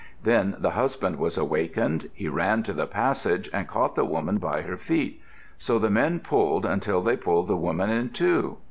Then 0.23 0.55
the 0.57 0.71
husband 0.71 1.17
was 1.17 1.37
awakened. 1.37 2.09
He 2.15 2.27
ran 2.27 2.63
to 2.63 2.73
the 2.73 2.87
passage 2.87 3.47
and 3.53 3.67
caught 3.67 3.93
the 3.93 4.03
woman 4.03 4.39
by 4.39 4.63
her 4.63 4.75
feet. 4.75 5.21
So 5.59 5.77
the 5.77 5.91
men 5.91 6.21
pulled 6.21 6.65
until 6.65 7.03
they 7.03 7.15
pulled 7.15 7.47
the 7.47 7.55
woman 7.55 7.91
in 7.91 8.09
two. 8.09 8.57